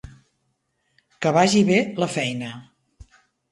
[1.27, 2.53] Que vagi bé la feina.